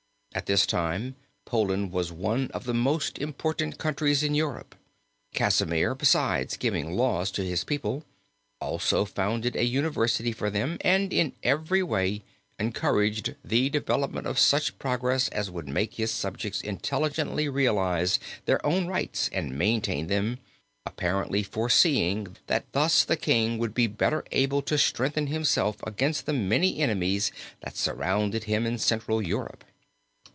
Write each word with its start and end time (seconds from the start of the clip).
At 0.33 0.45
this 0.45 0.65
time 0.65 1.17
Poland 1.43 1.91
was 1.91 2.09
one 2.13 2.49
of 2.51 2.63
the 2.63 2.73
most 2.73 3.17
important 3.17 3.77
countries 3.77 4.23
in 4.23 4.33
Europe. 4.33 4.75
Casimir, 5.33 5.93
besides 5.93 6.55
giving 6.55 6.95
laws 6.95 7.31
to 7.31 7.43
his 7.43 7.65
people, 7.65 8.05
also 8.61 9.03
founded 9.03 9.57
a 9.57 9.65
university 9.65 10.31
for 10.31 10.49
them 10.49 10.77
and 10.79 11.11
in 11.11 11.33
every 11.43 11.83
way 11.83 12.23
encouraged 12.57 13.35
the 13.43 13.69
development 13.69 14.25
of 14.25 14.39
such 14.39 14.79
progress 14.79 15.27
as 15.29 15.51
would 15.51 15.67
make 15.67 15.95
his 15.95 16.11
subjects 16.11 16.61
intelligently 16.61 17.49
realize 17.49 18.17
their 18.45 18.65
own 18.65 18.87
rights 18.87 19.29
and 19.33 19.59
maintain 19.59 20.07
them, 20.07 20.39
apparently 20.85 21.43
foreseeing 21.43 22.37
that 22.47 22.63
thus 22.71 23.03
the 23.03 23.17
King 23.17 23.57
would 23.57 23.73
be 23.73 23.85
better 23.85 24.23
able 24.31 24.61
to 24.61 24.77
strengthen 24.77 25.27
himself 25.27 25.75
against 25.83 26.25
the 26.25 26.31
many 26.33 26.79
enemies 26.79 27.33
that 27.59 27.75
surrounded 27.75 28.45
him 28.45 28.65
in 28.65 28.77
central 28.77 29.21
Europe. 29.21 29.65